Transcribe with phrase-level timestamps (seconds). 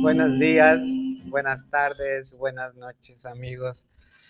[0.00, 0.82] Buenos días,
[1.26, 3.86] buenas tardes, buenas noches amigos.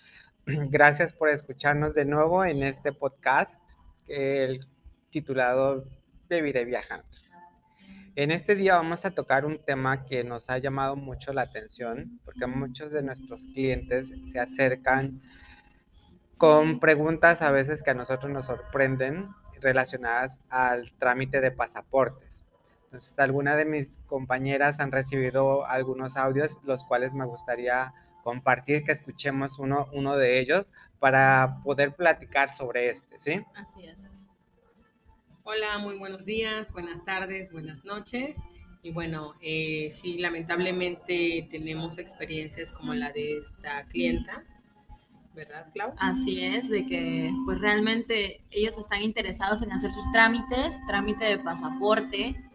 [0.45, 3.61] Gracias por escucharnos de nuevo en este podcast
[4.09, 4.59] el
[5.09, 5.85] titulado
[6.29, 7.07] Viviré viajando.
[8.17, 12.19] En este día vamos a tocar un tema que nos ha llamado mucho la atención
[12.25, 15.21] porque muchos de nuestros clientes se acercan
[16.37, 19.29] con preguntas a veces que a nosotros nos sorprenden
[19.61, 22.28] relacionadas al trámite de pasaportes.
[22.89, 27.93] Entonces, algunas de mis compañeras han recibido algunos audios, los cuales me gustaría
[28.23, 33.41] compartir, que escuchemos uno, uno de ellos para poder platicar sobre este, ¿sí?
[33.53, 34.15] Así es.
[35.43, 38.41] Hola, muy buenos días, buenas tardes, buenas noches.
[38.81, 44.43] Y bueno, eh, sí, lamentablemente tenemos experiencias como la de esta clienta,
[45.35, 45.93] ¿verdad, Clau?
[45.99, 51.37] Así es, de que pues realmente ellos están interesados en hacer sus trámites, trámite de
[51.37, 52.48] pasaporte,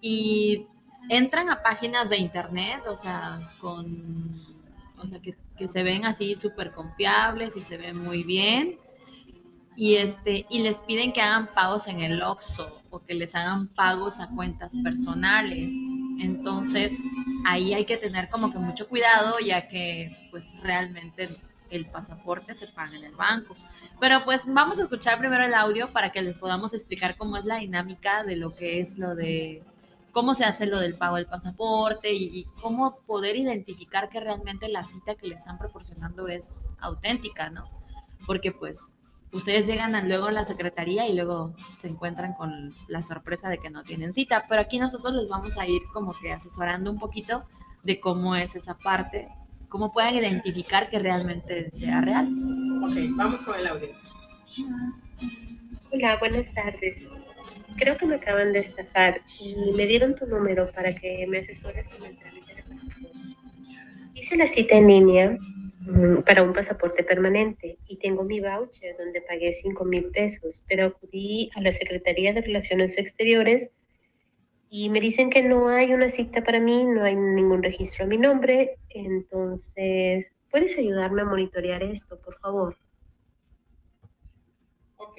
[0.00, 0.66] y
[1.08, 4.46] entran a páginas de internet, o sea, con,
[4.98, 8.78] o sea, que, que se ven así súper confiables y se ven muy bien
[9.80, 13.68] y, este, y les piden que hagan pagos en el OXXO o que les hagan
[13.68, 15.72] pagos a cuentas personales.
[16.18, 16.98] Entonces,
[17.46, 21.30] ahí hay que tener como que mucho cuidado, ya que pues realmente
[21.70, 23.56] el pasaporte se paga en el banco.
[23.98, 27.46] Pero pues vamos a escuchar primero el audio para que les podamos explicar cómo es
[27.46, 29.62] la dinámica de lo que es lo de
[30.12, 34.68] cómo se hace lo del pago del pasaporte y, y, cómo poder identificar que realmente
[34.68, 37.68] la cita que le están proporcionando es auténtica, ¿no?
[38.26, 38.94] Porque pues
[39.32, 43.70] ustedes llegan luego a la secretaría y luego se encuentran con la sorpresa de que
[43.70, 44.46] no tienen cita.
[44.48, 47.44] Pero aquí nosotros les vamos a ir como que asesorando un poquito
[47.82, 49.28] de cómo es esa parte,
[49.68, 52.28] cómo puedan identificar que realmente sea real.
[52.84, 53.88] Ok, vamos con el audio.
[55.92, 57.10] Hola, buenas tardes.
[57.76, 61.88] Creo que me acaban de estafar y me dieron tu número para que me asesores
[61.88, 63.08] con el trámite de pasaporte.
[64.14, 65.38] Hice la cita en línea
[65.90, 70.86] Mm, para un pasaporte permanente y tengo mi voucher donde pagué 5 mil pesos, pero
[70.86, 73.70] acudí a la Secretaría de Relaciones Exteriores
[74.68, 78.08] y me dicen que no hay una cita para mí, no hay ningún registro a
[78.08, 82.76] mi nombre, entonces, ¿puedes ayudarme a monitorear esto, por favor?
[84.98, 85.18] Ok,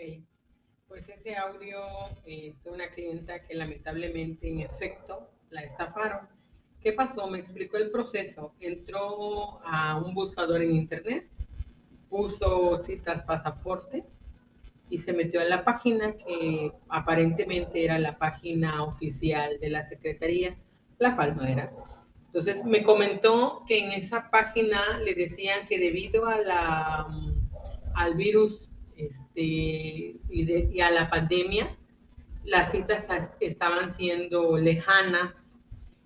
[0.92, 1.80] pues ese audio
[2.26, 6.28] es de una clienta que lamentablemente en efecto la estafaron
[6.82, 7.28] ¿Qué pasó?
[7.28, 8.56] Me explicó el proceso.
[8.60, 11.30] Entró a un buscador en internet,
[12.10, 14.04] puso citas pasaporte
[14.90, 20.58] y se metió a la página que aparentemente era la página oficial de la Secretaría,
[20.98, 21.72] la cual no era.
[22.26, 27.08] Entonces me comentó que en esa página le decían que debido a la,
[27.94, 28.71] al virus
[29.08, 31.78] este, y, y a la pandemia,
[32.44, 33.08] las citas
[33.40, 35.60] estaban siendo lejanas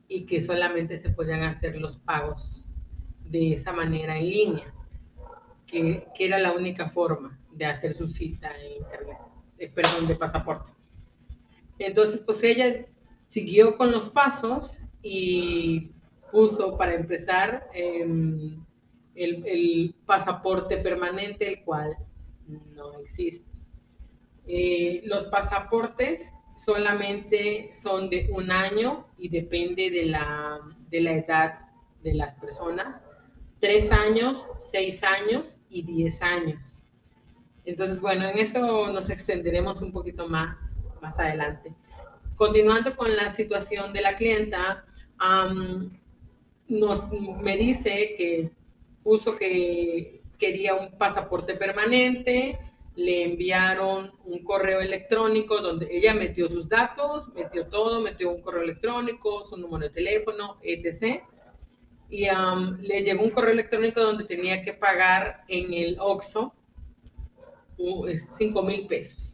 [0.07, 2.65] y que solamente se podían hacer los pagos
[3.23, 4.73] de esa manera en línea,
[5.65, 9.17] que, que era la única forma de hacer su cita en internet,
[9.57, 10.71] eh, perdón, de pasaporte.
[11.79, 12.85] Entonces, pues ella
[13.27, 15.91] siguió con los pasos y
[16.31, 18.63] puso para empezar em,
[19.15, 21.97] el, el, pasaporte permanente, el cual
[22.47, 23.45] no existe.
[24.47, 31.59] Eh, los pasaportes solamente son de un año y depende de la, de la edad
[32.03, 33.01] de las personas.
[33.59, 36.79] Tres años, seis años y diez años.
[37.65, 41.73] Entonces, bueno, en eso nos extenderemos un poquito más, más adelante.
[42.35, 44.85] Continuando con la situación de la clienta,
[46.67, 47.09] nos,
[47.41, 48.51] me dice que
[49.03, 52.59] puso que quería un pasaporte permanente,
[52.95, 58.63] le enviaron un correo electrónico donde ella metió sus datos, metió todo, metió un correo
[58.63, 61.21] electrónico, su número de teléfono, etc.
[62.09, 66.53] Y um, le llegó un correo electrónico donde tenía que pagar en el OXO
[67.77, 69.33] 5 mil pesos.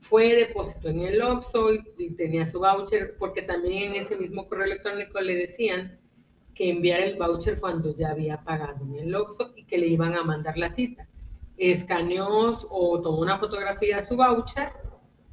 [0.00, 4.48] Fue depósito en el OXO y, y tenía su voucher, porque también en ese mismo
[4.48, 5.98] correo electrónico le decían
[6.56, 10.16] que enviara el voucher cuando ya había pagado en el OXO y que le iban
[10.16, 11.06] a mandar la cita
[11.56, 14.72] escaneó o tomó una fotografía de su voucher,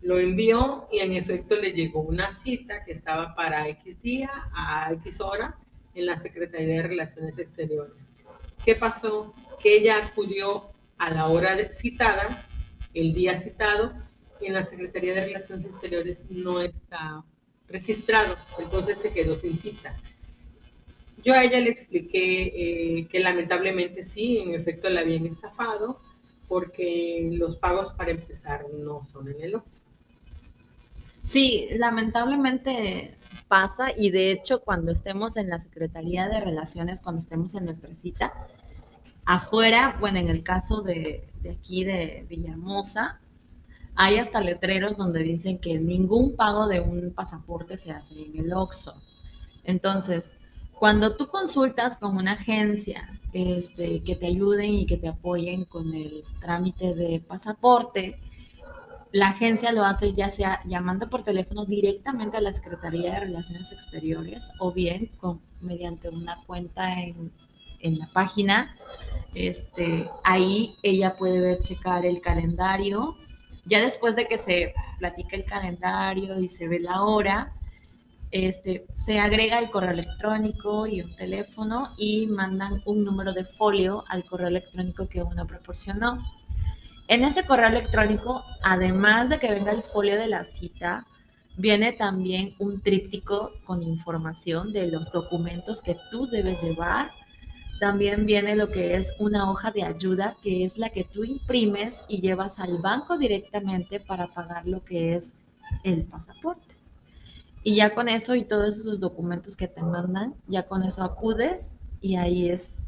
[0.02, 4.92] lo envió y en efecto le llegó una cita que estaba para X día a
[4.94, 5.58] X hora
[5.94, 8.10] en la Secretaría de Relaciones Exteriores.
[8.64, 9.34] ¿Qué pasó?
[9.62, 12.46] Que ella acudió a la hora citada,
[12.94, 13.94] el día citado,
[14.42, 17.24] y en la Secretaría de Relaciones Exteriores no está
[17.68, 19.96] registrado, entonces se quedó sin cita.
[21.24, 22.44] Yo a ella le expliqué
[23.00, 26.02] eh, que lamentablemente sí, en efecto la habían estafado,
[26.48, 29.84] porque los pagos para empezar no son en el OXXO.
[31.24, 33.16] Sí, lamentablemente
[33.48, 37.96] pasa y de hecho cuando estemos en la Secretaría de Relaciones, cuando estemos en nuestra
[37.96, 38.34] cita,
[39.26, 43.22] afuera, bueno, en el caso de, de aquí de Villahermosa,
[43.96, 48.52] hay hasta letreros donde dicen que ningún pago de un pasaporte se hace en el
[48.52, 49.02] OXO.
[49.64, 50.34] Entonces,
[50.84, 55.94] cuando tú consultas con una agencia este, que te ayuden y que te apoyen con
[55.94, 58.20] el trámite de pasaporte,
[59.14, 63.72] la agencia lo hace ya sea llamando por teléfono directamente a la Secretaría de Relaciones
[63.72, 67.32] Exteriores o bien con, mediante una cuenta en,
[67.80, 68.76] en la página.
[69.34, 73.16] Este, ahí ella puede ver, checar el calendario.
[73.64, 77.54] Ya después de que se platica el calendario y se ve la hora,
[78.34, 84.04] este, se agrega el correo electrónico y un teléfono y mandan un número de folio
[84.08, 86.18] al correo electrónico que uno proporcionó.
[87.08, 91.06] En ese correo electrónico, además de que venga el folio de la cita,
[91.58, 97.12] viene también un tríptico con información de los documentos que tú debes llevar.
[97.80, 102.04] También viene lo que es una hoja de ayuda, que es la que tú imprimes
[102.08, 105.36] y llevas al banco directamente para pagar lo que es
[105.84, 106.83] el pasaporte.
[107.64, 111.78] Y ya con eso y todos esos documentos que te mandan, ya con eso acudes
[112.02, 112.86] y ahí es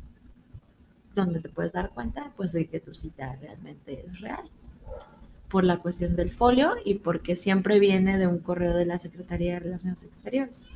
[1.13, 4.50] donde te puedes dar cuenta pues de que tu cita realmente es real.
[5.48, 9.54] Por la cuestión del folio y porque siempre viene de un correo de la Secretaría
[9.54, 10.72] de Relaciones Exteriores.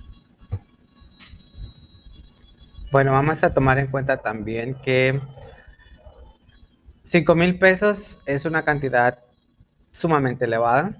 [2.91, 5.21] Bueno, vamos a tomar en cuenta también que
[7.03, 9.19] 5 mil pesos es una cantidad
[9.91, 10.95] sumamente elevada,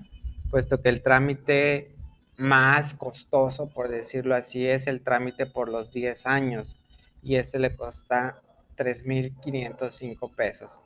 [0.51, 1.95] puesto que el trámite
[2.39, 6.79] más costoso, por decirlo así, es el trámite por los 10 años
[7.21, 8.41] y ese le cuesta
[8.77, 10.79] 3.505 pesos,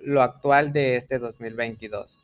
[0.00, 2.18] lo actual de este 2022.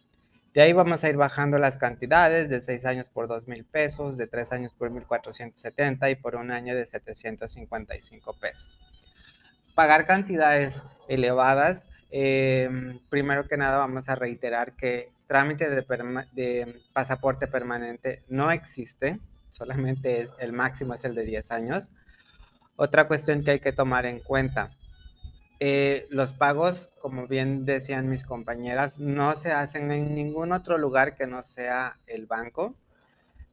[0.53, 4.27] De ahí vamos a ir bajando las cantidades de 6 años por 2.000 pesos, de
[4.27, 8.79] 3 años por 1.470 y por un año de 755 pesos.
[9.77, 18.23] Pagar cantidades elevadas, em, primero que nada vamos a reiterar que trámite de, pasaporte permanente
[18.29, 19.19] no existe,
[19.49, 21.91] solamente es, el máximo es el de 10 años.
[22.77, 24.77] Otra cuestión que hay que tomar en cuenta,
[25.59, 31.15] eh, los pagos, como bien decían mis compañeras, no se hacen en ningún otro lugar
[31.15, 32.77] que no sea el banco.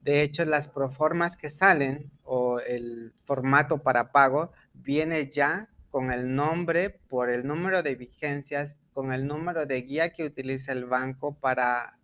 [0.02, 6.36] De hecho, las proformas que salen o el formato para pago viene ya con el
[6.36, 11.40] nombre por el número de vigencias con el número de guía que utiliza el banco
[11.40, 11.98] para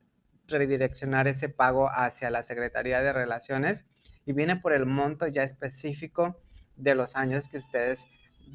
[0.47, 3.85] redireccionar ese pago hacia la Secretaría de Relaciones
[4.25, 6.39] y viene por el monto ya específico
[6.75, 8.05] de los años que ustedes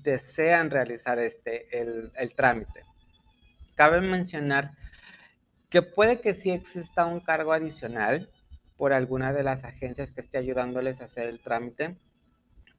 [0.03, 2.85] desean realizar este, el, el trámite.
[3.75, 4.73] Cabe mencionar
[5.69, 8.31] que puede que sí exista un cargo adicional
[8.77, 11.97] por alguna de las agencias que esté ayudándoles a hacer el trámite,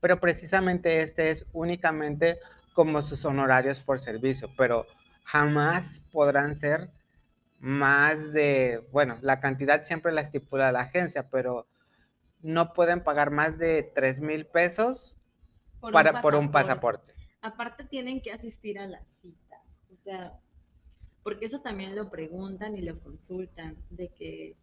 [0.01, 2.39] pero precisamente este es únicamente
[2.73, 4.87] como sus honorarios por servicio, pero
[5.23, 6.91] jamás podrán ser
[7.59, 11.67] más de, bueno, la cantidad siempre la estipula la agencia, pero
[12.41, 15.19] no pueden pagar más de 3 mil pesos
[15.79, 17.13] por para, un por un pasaporte.
[17.41, 19.61] Aparte tienen que asistir a la cita,
[19.93, 20.33] o sea,
[21.23, 24.55] porque eso también lo preguntan y lo consultan, de que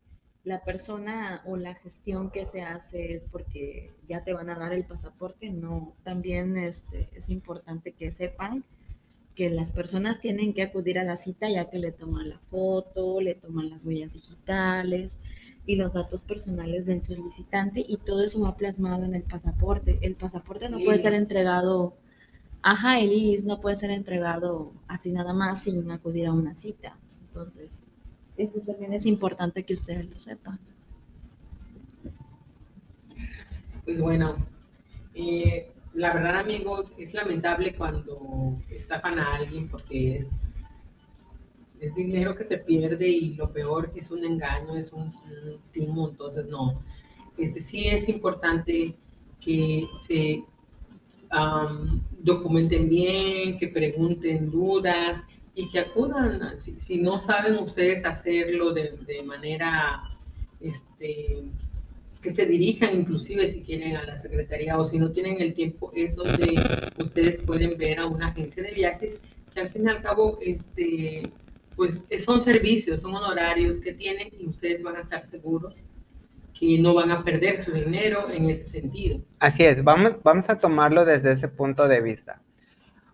[0.45, 4.73] la persona o la gestión que se hace es porque ya te van a dar
[4.73, 8.64] el pasaporte, no, también este, es importante que sepan
[9.35, 13.21] que las personas tienen que acudir a la cita ya que le toman la foto,
[13.21, 15.16] le toman las huellas digitales
[15.64, 19.99] y los datos personales del solicitante y todo eso va plasmado en el pasaporte.
[20.02, 21.95] El pasaporte no puede ser entregado,
[22.62, 26.99] ajá, el IS no puede ser entregado así nada más sin acudir a una cita.
[27.28, 27.90] Entonces,
[28.38, 30.59] eso también es importante que ustedes lo sepan.
[33.85, 34.37] Pues bueno,
[35.14, 40.28] eh, la verdad, amigos, es lamentable cuando estafan a alguien porque es,
[41.80, 45.12] es dinero que se pierde y lo peor es un engaño, es un,
[45.73, 46.83] timo, entonces no.
[47.37, 48.95] Este, sí es importante
[49.40, 50.45] que se
[52.21, 55.25] documenten bien, que pregunten dudas
[55.59, 60.05] y que acudan, si, no saben ustedes hacerlo de, de manera
[60.61, 61.43] este,
[62.23, 65.91] que se dirijan inclusive si quieren a la secretaría o si no tienen el tiempo,
[65.97, 66.55] es donde
[67.00, 69.19] ustedes pueden ver a una agencia de viajes
[69.53, 71.25] que al fin y al cabo, este,
[71.75, 75.75] pues son servicios, son honorarios que tienen y ustedes van a estar seguros
[76.57, 79.21] que no van a perder su dinero en ese sentido.
[79.41, 82.41] Así es, vamos, vamos a tomarlo desde ese punto de vista.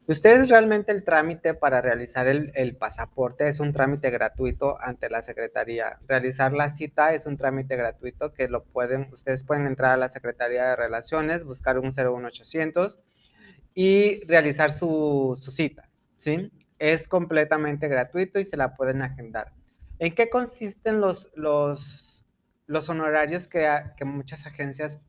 [0.07, 5.99] Ustedes realmente el trámite para realizar el, pasaporte es un trámite gratuito ante la Secretaría.
[6.07, 10.11] Realizar la cita es un trámite gratuito que lo pueden, ustedes pueden entrar a la
[10.11, 13.01] Secretaría de Relaciones, buscar un 01800
[13.75, 16.53] y realizar su, su cita, ¿sí?
[16.79, 19.55] Es completamente gratuito y se la pueden agendar.
[19.99, 22.27] ¿En qué consisten los, los,
[22.67, 25.09] los honorarios que, que muchas agencias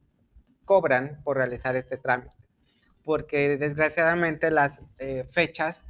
[0.63, 2.34] cobran por realizar este trámite?
[3.05, 5.85] Porque desgraciadamente las eh, fechas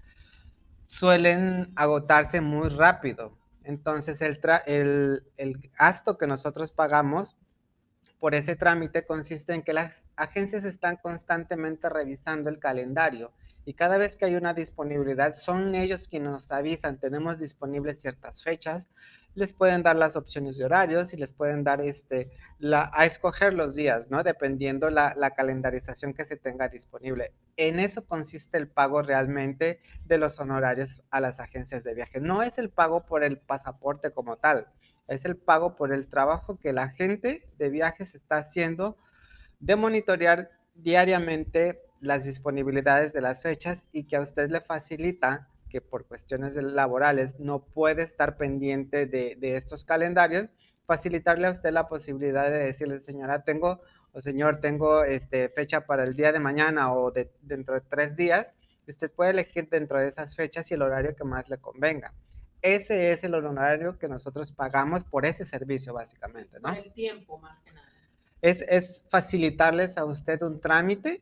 [0.85, 3.35] suelen agotarse muy rápido.
[3.63, 7.35] Entonces el, el, el, gasto que nosotros pagamos
[8.19, 13.33] por ese trámite consiste en que las agencias están constantemente revisando el calendario
[13.65, 18.43] y cada vez que hay una disponibilidad son ellos quienes nos avisan, tenemos disponibles ciertas
[18.43, 18.87] fechas,
[19.35, 23.53] les pueden dar las opciones de horarios y les pueden dar este, la, a escoger
[23.53, 24.23] los días, ¿no?
[24.23, 27.33] Dependiendo la, la calendarización que se tenga disponible.
[27.57, 32.19] En eso consiste el pago realmente de los honorarios a las agencias de viaje.
[32.19, 34.67] No es el pago por el pasaporte como tal,
[35.07, 38.97] es el pago por el trabajo que la gente de viajes está haciendo
[39.59, 45.81] de monitorear diariamente las disponibilidades de las fechas y que a usted le facilita que
[45.81, 50.47] por cuestiones laborales no puede estar pendiente de, estos calendarios,
[50.85, 53.81] facilitarle a usted la posibilidad de decirle, señora, tengo,
[54.13, 58.15] o señor, tengo este, fecha para el día de mañana o de, dentro de tres
[58.15, 58.53] días,
[58.87, 62.13] usted puede elegir dentro de esas fechas y el horario que más le convenga.
[62.61, 66.71] Ese es el horario que nosotros pagamos por ese servicio, básicamente, ¿no?
[66.71, 67.89] el tiempo, más que nada.
[68.41, 71.21] Es, es facilitarles a usted un trámite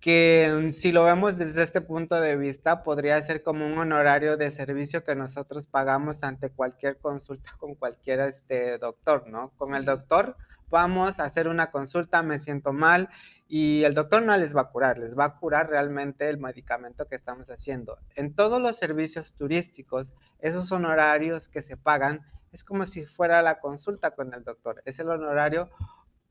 [0.00, 4.50] que si lo vemos desde este punto de vista, podría ser como un honorario de
[4.50, 9.50] servicio que nosotros pagamos ante cualquier consulta con cualquier este, doctor, ¿no?
[9.56, 10.36] Con el doctor
[10.70, 13.08] vamos a hacer una consulta, me siento mal
[13.48, 17.06] y el doctor no les va a curar, les va a curar realmente el medicamento
[17.06, 17.98] que estamos haciendo.
[18.14, 22.20] En todos los servicios turísticos, esos honorarios que se pagan
[22.52, 25.70] es como si fuera la consulta con el doctor, es el honorario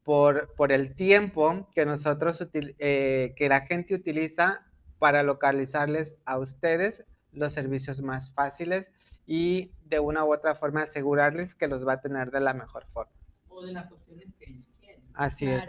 [0.07, 4.65] por, por el tiempo que nosotros, eh, que la gente utiliza
[4.99, 8.89] para localizarles a ustedes los servicios más fáciles
[9.25, 12.85] y de una u otra forma asegurarles que los va a tener de la mejor
[12.93, 13.11] forma.
[13.49, 15.03] O de las opciones que ellos quieren.
[15.13, 15.61] Así es.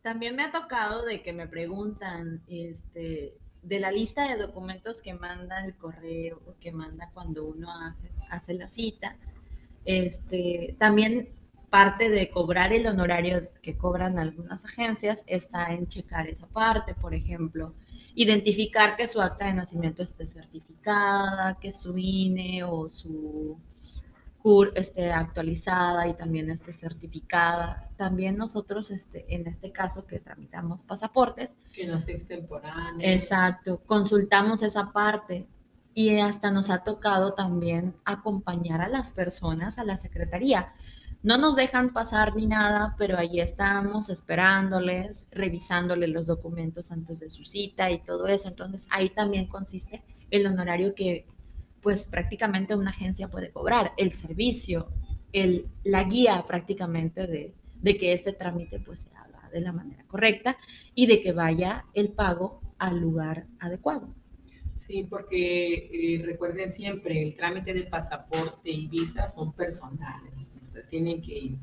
[0.00, 5.12] También me ha tocado de que me preguntan, este, de la lista de documentos que
[5.12, 9.18] manda el correo o que manda cuando uno hace, hace la cita,
[9.84, 11.28] este, también
[11.74, 17.14] parte de cobrar el honorario que cobran algunas agencias está en checar esa parte, por
[17.14, 17.74] ejemplo,
[18.14, 23.58] identificar que su acta de nacimiento esté certificada, que su INE o su
[24.40, 27.90] CUR esté actualizada y también esté certificada.
[27.96, 31.50] También nosotros, este, en este caso que tramitamos pasaportes.
[31.72, 33.00] Que no sea extemporáneo.
[33.00, 35.48] Exacto, consultamos esa parte
[35.92, 40.72] y hasta nos ha tocado también acompañar a las personas a la secretaría
[41.24, 47.30] no nos dejan pasar ni nada, pero allí estamos esperándoles, revisándoles los documentos antes de
[47.30, 48.48] su cita y todo eso.
[48.48, 51.26] Entonces ahí también consiste el honorario que
[51.80, 54.88] pues prácticamente una agencia puede cobrar, el servicio,
[55.32, 60.04] el, la guía prácticamente de, de que este trámite pues se haga de la manera
[60.06, 60.58] correcta
[60.94, 64.14] y de que vaya el pago al lugar adecuado.
[64.76, 70.53] Sí, porque eh, recuerden siempre, el trámite de pasaporte y visa son personales
[70.90, 71.58] tienen que ir,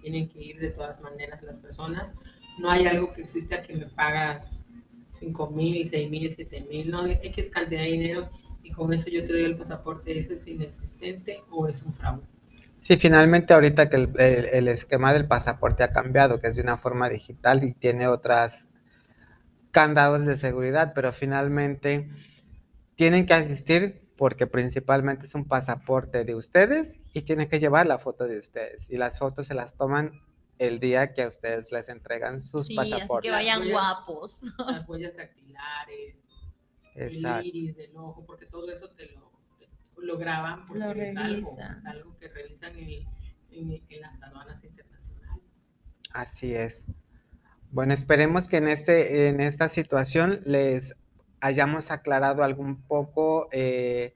[0.00, 2.14] tienen que ir de todas maneras las personas.
[2.58, 4.66] No hay algo que exista que me pagas
[5.12, 8.30] 5 mil, 6 mil, 7 mil, no, que cantidad de dinero
[8.62, 12.26] y con eso yo te doy el pasaporte, ¿ese es inexistente o es un fraude?
[12.78, 16.76] Sí, finalmente ahorita que el, el, esquema del pasaporte ha cambiado, que es de una
[16.76, 18.68] forma digital y tiene otras
[19.70, 22.08] candados de seguridad, pero finalmente
[22.96, 27.98] tienen que asistir porque principalmente es un pasaporte de ustedes y tienen que llevar la
[27.98, 28.90] foto de ustedes.
[28.90, 30.22] Y las fotos se las toman
[30.58, 33.30] el día que a ustedes les entregan sus sí, pasaportes.
[33.30, 34.42] Así que vayan guapos.
[34.66, 36.16] Las huellas dactilares,
[36.94, 39.30] el iris del ojo, porque todo eso te lo,
[39.98, 43.06] lo graban porque lo es, algo, es, algo, que realizan en,
[43.50, 45.44] en, en, las aduanas internacionales.
[46.12, 46.86] Así es.
[47.70, 50.94] Bueno, esperemos que en, este, en esta situación les
[51.46, 54.14] hayamos aclarado algún poco eh,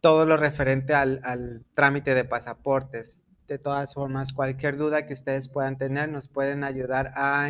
[0.00, 3.24] todo lo referente al, trámite de pasaportes.
[3.46, 7.48] De todas formas, cualquier duda que ustedes puedan tener, nos pueden ayudar a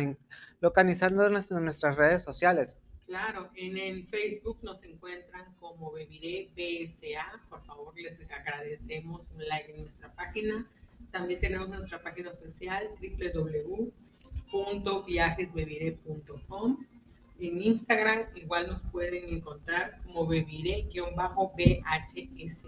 [0.61, 2.77] localizarnos en nuestras redes sociales.
[3.05, 7.41] Claro, en el Facebook nos encuentran como Beberé BSA.
[7.49, 10.67] Por favor, les agradecemos un like en nuestra página.
[11.11, 12.87] También tenemos nuestra página oficial
[14.51, 16.85] www.viajesbebiré.com
[17.39, 22.67] En Instagram igual nos pueden encontrar como bebiré-bhsa.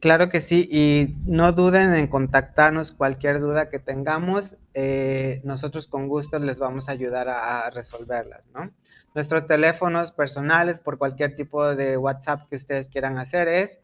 [0.00, 4.56] Claro que sí, y no duden en contactarnos cualquier duda que tengamos.
[4.74, 8.70] eh, nosotros con gusto les vamos a ayudar a, a resolverlas, ¿no?
[9.14, 13.80] Nuestros teléfonos personales por cualquier tipo de WhatsApp que ustedes quieran hacer es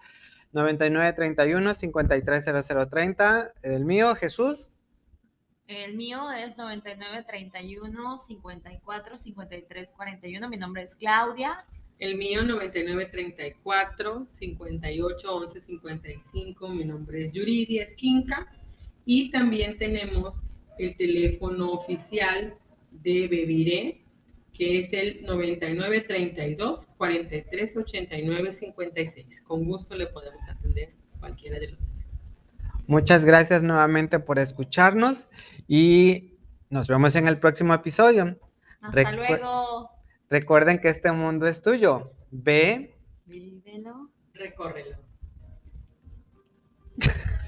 [0.53, 3.53] 9931 530030.
[3.63, 4.71] El mío, Jesús.
[5.67, 10.49] El mío es 9931 54 53 41.
[10.51, 11.65] Mi nombre es Claudia.
[11.99, 16.69] El mío 9934 58 11 55.
[16.69, 18.47] Mi nombre es Yuridia Esquinca.
[19.07, 20.37] Y también tenemos
[20.79, 22.59] el teléfono oficial
[22.91, 24.05] de Beviré,
[24.53, 29.43] que es el 9932 43 89 56.
[29.43, 31.94] Con gusto le podemos atender cualquiera de los.
[32.87, 35.29] Muchas gracias nuevamente por escucharnos
[35.67, 36.35] y
[36.71, 38.39] nos vemos en el próximo episodio.
[38.81, 39.91] Hasta Recu- luego.
[40.29, 42.13] Recuerden que este mundo es tuyo.
[42.31, 42.97] Ve.
[43.27, 44.11] Vívelo.
[44.35, 44.97] Recórrelo.